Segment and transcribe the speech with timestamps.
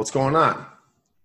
[0.00, 0.64] What's going on?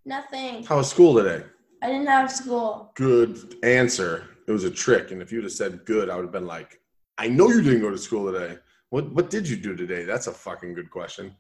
[0.04, 0.66] Nothing.
[0.66, 1.46] How was school today?
[1.82, 2.92] I didn't have school.
[2.96, 4.32] Good answer.
[4.50, 5.12] It was a trick.
[5.12, 6.82] And if you'd have said good, I would have been like,
[7.18, 8.58] I know you didn't go to school today.
[8.90, 10.04] What what did you do today?
[10.04, 11.34] That's a fucking good question.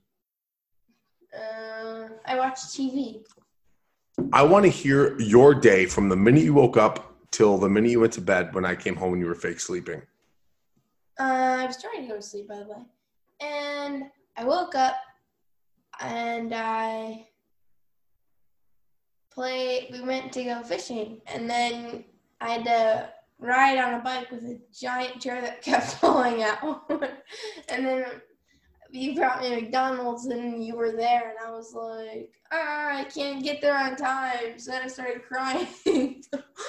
[1.38, 3.25] Uh, I watched TV.
[4.31, 7.91] I want to hear your day from the minute you woke up till the minute
[7.91, 10.02] you went to bed when I came home and you were fake sleeping.
[11.20, 12.83] Uh, I was trying to go to sleep, by the way.
[13.42, 14.06] And
[14.38, 14.96] I woke up
[15.99, 17.27] and I
[19.31, 19.89] played.
[19.91, 22.05] We went to go fishing, and then
[22.41, 23.09] I had to
[23.39, 26.89] ride on a bike with a giant chair that kept falling out.
[27.69, 28.05] and then
[28.91, 33.43] you brought me McDonald's, and you were there, and I was like, ah, I can't
[33.43, 34.57] get there on time.
[34.57, 35.67] So then I started crying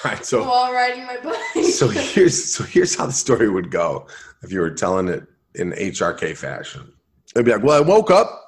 [0.04, 0.24] Right.
[0.24, 1.64] So while riding my bike.
[1.64, 4.06] so here's so here's how the story would go
[4.42, 5.24] if you were telling it
[5.54, 6.92] in HRK fashion.
[7.34, 8.45] It'd be like, well, I woke up,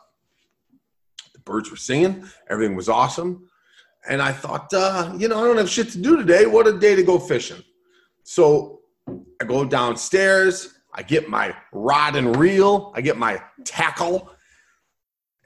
[1.49, 3.49] birds were singing, everything was awesome,
[4.09, 6.47] and I thought, uh, you know, I don't have shit to do today.
[6.47, 7.63] What a day to go fishing!
[8.23, 8.81] So
[9.41, 14.31] I go downstairs, I get my rod and reel, I get my tackle.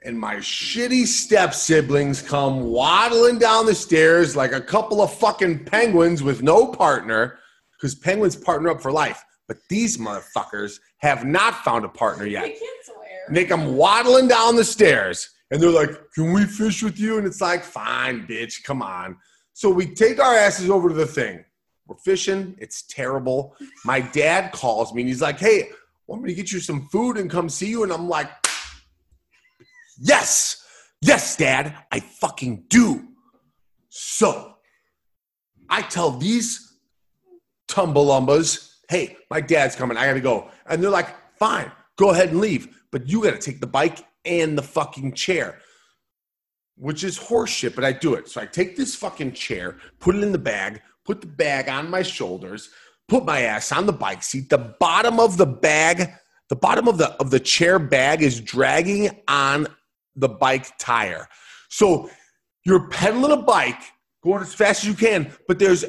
[0.05, 5.63] And my shitty step siblings come waddling down the stairs like a couple of fucking
[5.63, 7.39] penguins with no partner,
[7.71, 9.23] because penguins partner up for life.
[9.47, 12.43] But these motherfuckers have not found a partner yet.
[12.43, 12.97] can't swear.
[13.27, 17.19] And they come waddling down the stairs and they're like, Can we fish with you?
[17.19, 19.15] And it's like, Fine, bitch, come on.
[19.53, 21.45] So we take our asses over to the thing.
[21.85, 22.55] We're fishing.
[22.57, 23.55] It's terrible.
[23.85, 25.69] My dad calls me and he's like, Hey,
[26.07, 27.83] want me to get you some food and come see you?
[27.83, 28.31] And I'm like,
[29.99, 30.65] Yes,
[31.01, 33.09] yes, dad, I fucking do.
[33.89, 34.55] So
[35.69, 36.79] I tell these
[37.67, 39.97] tumblelumbas, Hey, my dad's coming.
[39.97, 40.49] I got to go.
[40.65, 42.75] And they're like, Fine, go ahead and leave.
[42.91, 45.59] But you got to take the bike and the fucking chair,
[46.75, 48.27] which is horseshit, but I do it.
[48.29, 51.89] So I take this fucking chair, put it in the bag, put the bag on
[51.89, 52.69] my shoulders,
[53.07, 54.49] put my ass on the bike seat.
[54.49, 56.11] The bottom of the bag,
[56.49, 59.67] the bottom of the of the chair bag is dragging on
[60.15, 61.27] the bike tire.
[61.69, 62.09] So
[62.65, 63.81] you're pedaling a bike,
[64.23, 65.85] going as fast as you can, but there's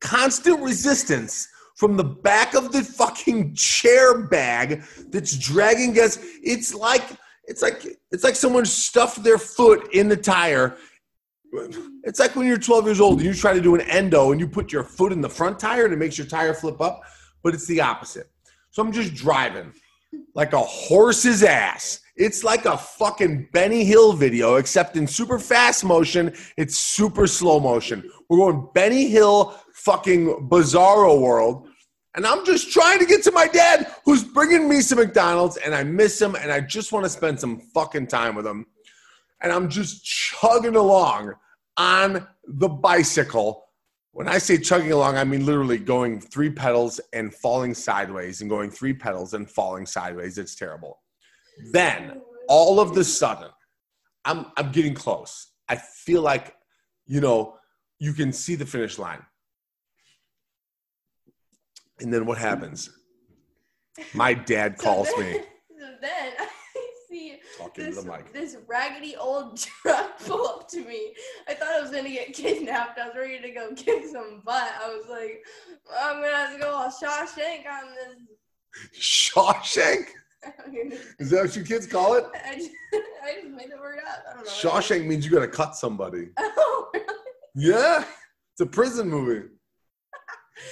[0.00, 6.18] constant resistance from the back of the fucking chair bag that's dragging us.
[6.42, 7.04] It's like
[7.46, 10.76] it's like it's like someone stuffed their foot in the tire.
[12.02, 14.40] It's like when you're 12 years old and you try to do an endo and
[14.40, 17.02] you put your foot in the front tire and it makes your tire flip up,
[17.42, 18.28] but it's the opposite.
[18.70, 19.72] So I'm just driving
[20.34, 22.00] like a horse's ass.
[22.16, 27.58] It's like a fucking Benny Hill video, except in super fast motion, it's super slow
[27.58, 28.08] motion.
[28.28, 31.68] We're going Benny Hill fucking bizarro world.
[32.14, 35.74] And I'm just trying to get to my dad who's bringing me some McDonald's and
[35.74, 38.66] I miss him and I just want to spend some fucking time with him.
[39.42, 41.34] And I'm just chugging along
[41.76, 43.64] on the bicycle.
[44.12, 48.48] When I say chugging along, I mean literally going three pedals and falling sideways and
[48.48, 50.38] going three pedals and falling sideways.
[50.38, 51.00] It's terrible.
[51.72, 53.50] Then all of the sudden,
[54.24, 55.48] I'm I'm getting close.
[55.68, 56.54] I feel like,
[57.06, 57.56] you know,
[57.98, 59.22] you can see the finish line.
[62.00, 62.90] And then what happens?
[64.14, 65.40] My dad So calls then- me.
[65.76, 66.48] So then I
[67.10, 67.36] see
[67.76, 68.32] this, to the mic.
[68.32, 71.14] this raggedy old truck pull up to me.
[71.46, 72.98] I thought I was gonna get kidnapped.
[72.98, 74.72] I was ready to go kick some butt.
[74.82, 75.44] I was like,
[76.00, 78.98] I'm gonna have to go all Shawshank on this.
[78.98, 80.06] Shawshank?
[81.18, 82.24] Is that what you kids call it?
[82.46, 82.70] I just,
[83.22, 84.24] I just made the word up.
[84.30, 84.50] I don't know.
[84.50, 86.28] Shawshank means you gotta cut somebody.
[86.38, 87.04] Oh, really?
[87.56, 88.04] Yeah,
[88.52, 89.48] it's a prison movie.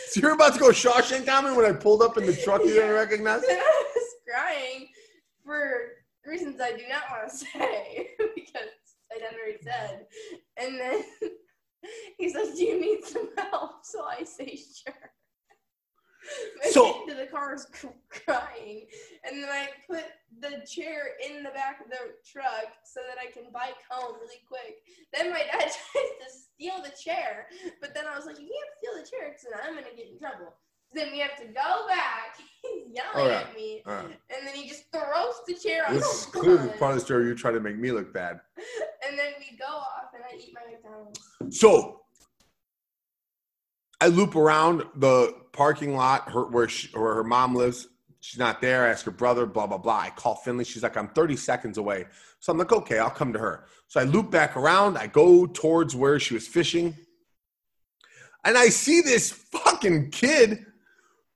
[0.09, 2.63] So you're about to go Shawshank on me when I pulled up in the truck
[2.63, 3.43] you didn't recognize?
[3.49, 4.89] I was crying
[5.45, 5.71] for
[6.25, 8.69] reasons I do not want to say because
[9.13, 10.07] I done already said.
[10.57, 11.05] And then
[12.19, 14.95] he says, "Do you need some help?" So I say, "Sure."
[16.65, 17.67] I So- into the car I was
[18.09, 18.87] crying,
[19.25, 20.05] and then I put
[20.39, 24.41] the chair in the back of the truck so that I can bike home really
[24.47, 24.77] quick.
[25.13, 27.47] Then my dad tries to steal the chair,
[27.81, 30.11] but then I was like, "You can't steal the chair because then I'm gonna get
[30.11, 30.55] in trouble."
[30.95, 32.39] Then we have to go back.
[32.63, 33.47] He's yelling Alright.
[33.47, 34.05] Oh, at me, right.
[34.05, 37.05] and then he just throws the chair on This the is clearly part of the
[37.05, 38.41] story you try to make me look bad.
[39.05, 41.21] And then we go off, and I eat my McDonald's.
[41.51, 42.03] So
[44.01, 47.89] I loop around the parking lot her, where, she, where her mom lives.
[48.23, 48.85] She's not there.
[48.85, 49.99] I ask her brother, blah, blah, blah.
[49.99, 50.65] I call Finley.
[50.65, 52.07] She's like, I'm 30 seconds away.
[52.39, 53.65] So I'm like, okay, I'll come to her.
[53.89, 54.97] So I loop back around.
[54.97, 56.97] I go towards where she was fishing.
[58.45, 60.65] And I see this fucking kid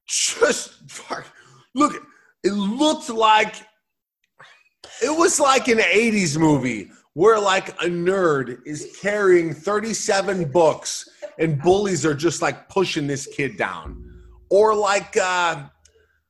[0.07, 1.27] just fuck.
[1.75, 2.07] Look,
[2.45, 3.57] it looked like
[5.03, 11.09] it was like an 80s movie where like a nerd is carrying 37 books
[11.41, 14.05] and bullies are just like pushing this kid down.
[14.51, 15.65] Or like, uh,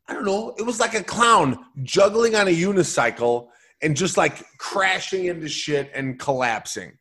[0.08, 3.49] I don't know, it was like a clown juggling on a unicycle
[3.82, 6.93] and just like crashing into shit and collapsing.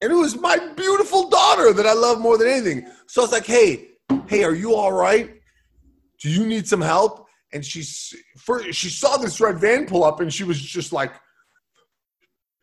[0.00, 2.86] And it was my beautiful daughter that I love more than anything.
[3.06, 3.88] So I was like, hey,
[4.26, 5.30] hey, are you all right?
[6.20, 7.26] Do you need some help?
[7.52, 7.82] And she
[8.38, 11.12] first she saw this red van pull up and she was just like,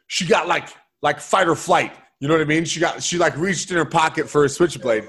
[0.08, 0.70] she got like
[1.02, 1.94] like fight or flight.
[2.20, 2.66] You know what I mean?
[2.66, 5.08] She got she like reached in her pocket for a switchblade.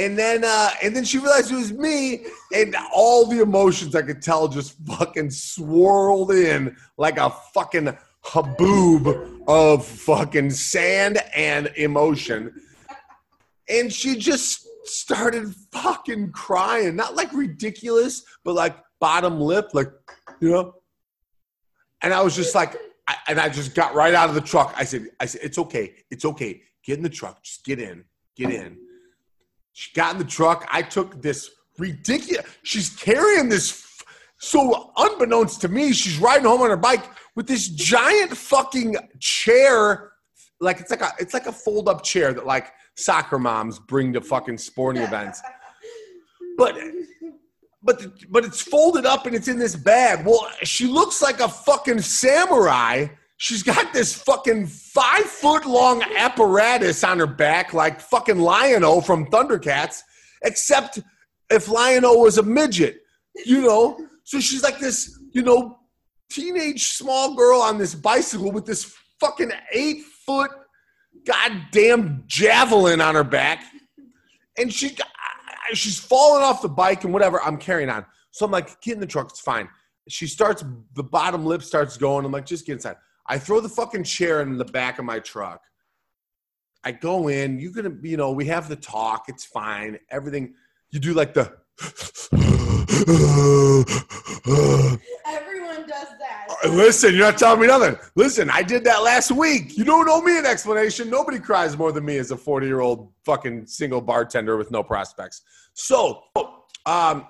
[0.00, 2.24] And then uh and then she realized it was me
[2.54, 9.42] and all the emotions I could tell just fucking swirled in like a fucking haboob
[9.46, 12.52] of fucking sand and emotion.
[13.68, 16.96] And she just started fucking crying.
[16.96, 19.92] Not like ridiculous, but like bottom lip, like,
[20.40, 20.74] you know.
[22.02, 22.76] And I was just like,
[23.06, 24.74] I, and I just got right out of the truck.
[24.76, 25.94] I said, I said, it's okay.
[26.10, 26.62] It's okay.
[26.84, 27.42] Get in the truck.
[27.42, 28.04] Just get in.
[28.36, 28.78] Get in.
[29.72, 30.66] She got in the truck.
[30.70, 32.46] I took this ridiculous.
[32.62, 33.86] She's carrying this.
[34.38, 37.04] So unbeknownst to me, she's riding home on her bike
[37.36, 40.12] with this giant fucking chair.
[40.60, 44.12] Like it's like a it's like a fold up chair that like soccer moms bring
[44.14, 45.40] to fucking sporting events.
[46.58, 46.76] But
[47.82, 50.26] but but it's folded up and it's in this bag.
[50.26, 53.06] Well, she looks like a fucking samurai.
[53.42, 59.30] She's got this fucking five foot long apparatus on her back, like fucking Lion-O from
[59.30, 60.02] Thundercats,
[60.42, 60.98] except
[61.48, 62.98] if Lion-O was a midget,
[63.46, 63.98] you know?
[64.24, 65.78] So she's like this, you know,
[66.30, 70.50] teenage small girl on this bicycle with this fucking eight foot
[71.24, 73.64] goddamn javelin on her back.
[74.58, 74.98] And she
[75.72, 77.42] she's falling off the bike and whatever.
[77.42, 78.04] I'm carrying on.
[78.32, 79.30] So I'm like, get in the truck.
[79.30, 79.66] It's fine.
[80.10, 80.62] She starts,
[80.94, 82.26] the bottom lip starts going.
[82.26, 82.96] I'm like, just get inside.
[83.26, 85.62] I throw the fucking chair in the back of my truck.
[86.82, 87.58] I go in.
[87.58, 89.24] You gonna, you know, we have the talk.
[89.28, 89.98] It's fine.
[90.10, 90.54] Everything.
[90.90, 91.52] You do like the.
[95.26, 96.70] Everyone does that.
[96.70, 97.96] Listen, you're not telling me nothing.
[98.14, 99.76] Listen, I did that last week.
[99.76, 101.10] You don't owe me an explanation.
[101.10, 104.82] Nobody cries more than me as a 40 year old fucking single bartender with no
[104.82, 105.42] prospects.
[105.74, 106.22] So,
[106.86, 107.26] um,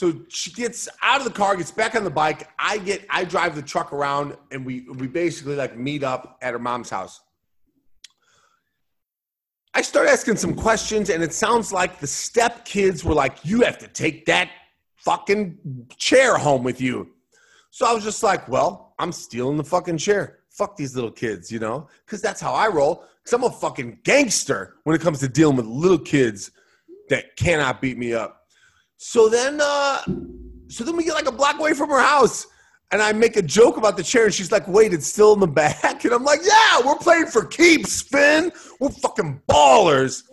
[0.00, 2.48] so she gets out of the car, gets back on the bike.
[2.58, 6.54] I get, I drive the truck around, and we we basically like meet up at
[6.54, 7.20] her mom's house.
[9.74, 13.60] I start asking some questions, and it sounds like the step kids were like, "You
[13.60, 14.48] have to take that
[14.96, 15.58] fucking
[15.98, 17.10] chair home with you."
[17.68, 20.38] So I was just like, "Well, I'm stealing the fucking chair.
[20.48, 23.04] Fuck these little kids, you know, because that's how I roll.
[23.18, 26.52] Because I'm a fucking gangster when it comes to dealing with little kids
[27.10, 28.39] that cannot beat me up."
[29.02, 30.02] So then, uh,
[30.68, 32.46] so then we get like a block away from her house,
[32.92, 35.40] and I make a joke about the chair, and she's like, "Wait, it's still in
[35.40, 38.52] the back," and I'm like, "Yeah, we're playing for keeps, Finn.
[38.78, 40.24] We're fucking ballers."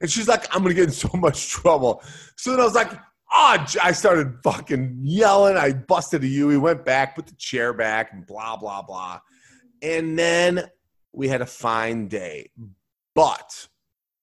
[0.00, 2.02] And she's like, "I'm gonna get in so much trouble."
[2.34, 2.90] So then I was like,
[3.32, 5.56] "Oh!" I started fucking yelling.
[5.56, 6.48] I busted a U.
[6.48, 9.20] We went back, put the chair back, and blah blah blah.
[9.82, 10.68] And then
[11.12, 12.50] we had a fine day,
[13.14, 13.68] but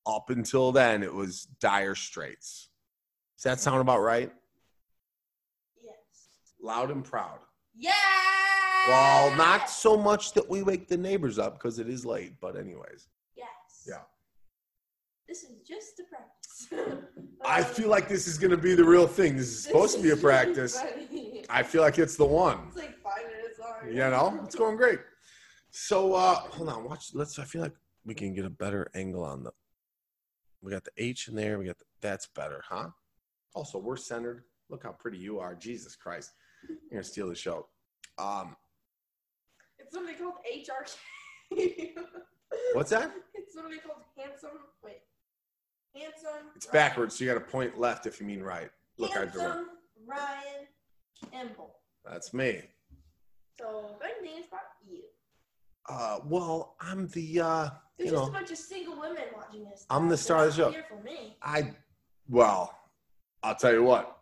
[0.06, 2.68] up until then, it was dire straits.
[3.38, 4.32] Does that sound about right?
[5.82, 5.94] Yes.
[6.62, 7.40] Loud and proud.
[7.76, 7.92] Yeah.
[8.88, 12.58] Well, not so much that we wake the neighbors up because it is late, but
[12.58, 13.08] anyways.
[13.36, 13.48] Yes.
[13.88, 14.02] Yeah.
[15.28, 17.04] This is just a practice.
[17.46, 19.38] I feel like this is going to be the real thing.
[19.38, 20.82] This is supposed to be a practice.
[21.50, 22.60] I feel like it's the one.
[22.68, 23.90] It's like five minutes long.
[23.90, 25.00] You know, it's going great.
[25.72, 27.10] So, uh, hold on, watch.
[27.14, 27.40] Let's.
[27.40, 27.74] I feel like
[28.06, 29.52] we can get a better angle on the.
[30.62, 31.58] We got the H in there.
[31.58, 32.90] We got the, that's better, huh?
[33.54, 34.44] Also, we're centered.
[34.70, 35.56] Look how pretty you are.
[35.56, 36.32] Jesus Christ,
[36.68, 37.68] you're gonna steal the show.
[38.18, 38.56] Um,
[39.80, 41.96] It's something called HRK.
[42.74, 43.12] what's that?
[43.34, 44.52] It's something called handsome.
[44.84, 45.02] Wait.
[45.96, 46.50] Handsome.
[46.56, 48.70] It's backwards, so you got to point left if you mean right.
[48.98, 49.60] Look, I direct.
[50.06, 50.68] Ryan
[51.32, 51.76] Campbell.
[52.06, 52.62] That's me.
[53.60, 55.04] So good news about you.
[55.88, 59.66] Uh, well, I'm the uh, There's you just know, a bunch of single women watching
[59.66, 59.86] this.
[59.90, 60.72] I'm the star of the show.
[60.72, 61.38] Here for me.
[61.42, 61.74] I,
[62.30, 62.74] well,
[63.44, 64.18] I'll tell you what.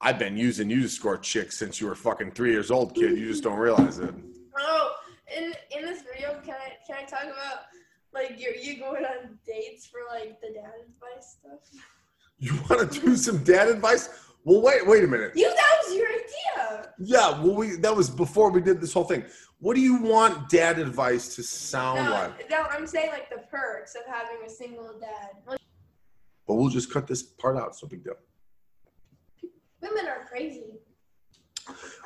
[0.00, 3.16] I've been using you to score chicks since you were fucking three years old, kid.
[3.16, 4.14] You just don't realize it.
[4.58, 4.90] Oh,
[5.34, 7.60] in in this video, can I can I talk about
[8.12, 11.60] like you you going on dates for like the dad advice stuff?
[12.38, 14.10] You want to do some dad advice?
[14.44, 15.32] Well, wait, wait a minute.
[15.34, 16.92] You that was your idea.
[16.98, 19.24] Yeah, well, we that was before we did this whole thing.
[19.60, 22.50] What do you want dad advice to sound No, like?
[22.50, 25.30] no, I'm saying like the perks of having a single dad.
[26.46, 27.76] But we'll just cut this part out.
[27.76, 28.14] So big deal.
[29.80, 30.62] women are crazy.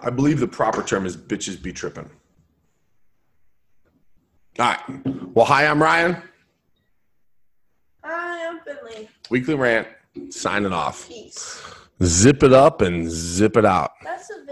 [0.02, 2.08] I believe the proper term is bitches be tripping.
[4.58, 4.80] All right.
[5.34, 6.14] Well, hi, I'm Ryan.
[8.04, 9.08] Hi, I am Finley.
[9.30, 9.88] Weekly rant.
[10.30, 11.08] Signing off.
[11.08, 11.62] Peace.
[12.02, 13.92] Zip it up and zip it out.
[14.04, 14.44] That's a